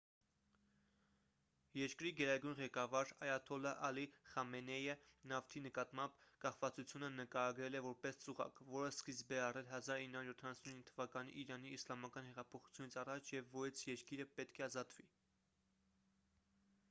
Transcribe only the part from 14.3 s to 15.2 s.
պետք է ազատվի